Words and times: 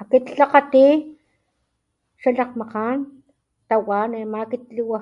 Akit 0.00 0.22
klakati 0.36 0.86
xa 2.20 2.30
lak 2.38 2.50
makán 2.60 2.98
tawá 3.68 4.00
ne 4.12 4.18
ma 4.32 4.38
akit 4.44 4.64
liwa 4.76 5.00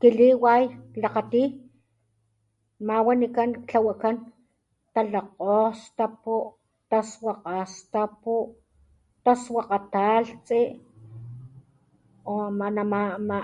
kiliway 0.00 0.64
klakati, 0.94 1.42
namá 2.86 2.94
wanikán 3.06 3.50
tlawakan 3.68 4.16
talkgostapu, 4.94 6.36
tasuaka 6.90 7.56
stapu, 7.74 8.36
tasuaka 9.24 9.78
talhtsi, 9.94 10.60
o 12.30 12.32
wana 12.60 12.82
amá 12.84 13.40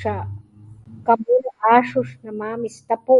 xa 0.00 0.14
kamuni 1.06 1.50
axux 1.76 2.08
na 2.24 2.30
mi 2.60 2.68
stapu, 2.76 3.16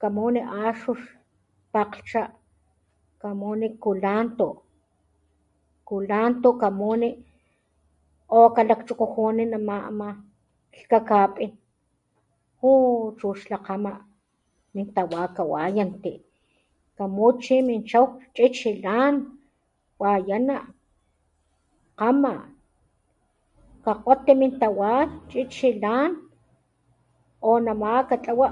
kamuni 0.00 0.40
axux, 0.66 1.00
pakglhcha, 1.72 2.22
kamuni 3.22 3.66
kulantu, 3.82 4.48
kulantu 5.88 6.50
kamuni 6.62 7.08
o 8.36 8.38
kalakchukujuni 8.56 9.44
namá 9.52 9.76
lhkaka 10.76 11.18
pin, 11.34 11.52
juu 12.58 13.16
chu 13.18 13.26
xlá 13.40 13.58
kama 13.66 13.92
min 14.74 14.86
tawá 14.96 15.20
kawayanti 15.36 16.12
kamut 16.98 17.34
chi 17.44 17.56
min 17.68 17.80
chau 17.90 18.04
lan 18.84 19.14
wayana, 20.00 20.56
kama 22.00 22.34
kakgotti 23.84 24.32
min 24.40 24.52
tawá 24.60 24.90
chichi 25.30 25.70
lan 25.84 26.10
o 27.48 27.50
namá 27.66 27.90
katlawa 28.08 28.48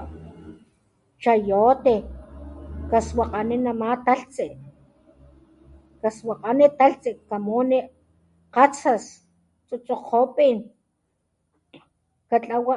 chayote, 1.23 1.95
kasuakani 2.91 3.55
namá 3.67 3.89
taltsi, 4.05 4.47
kasuakani 6.01 6.65
taltsi 6.79 7.11
kamuni, 7.29 7.79
katsas, 8.55 9.05
tsotsokopin, 9.67 10.57
katlawa, 12.29 12.75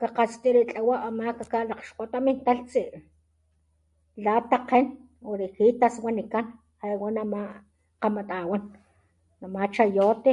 kakatstiritlawa 0.00 0.94
amá 1.08 1.26
kakalakgoxta 1.38 2.18
min 2.26 2.36
taltsi 2.46 2.82
la 4.24 4.34
takgen 4.50 4.86
orejjitas 5.30 5.94
wanikán 6.04 6.46
wanamá 7.02 7.40
kama 8.02 8.22
tawán 8.30 8.62
namá 9.40 9.60
chayote, 9.76 10.32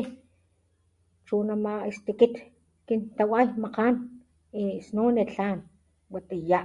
chuna 1.28 1.56
má 1.66 1.74
kin 2.88 3.02
tawáy 3.18 3.48
makgán, 3.64 3.94
snuni 4.86 5.24
tlan, 5.34 5.58
watiyá. 6.14 6.62